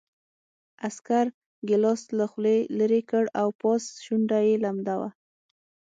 [0.87, 1.25] عسکر
[1.67, 5.09] ګیلاس له خولې لېرې کړ او پاس شونډه یې لمده وه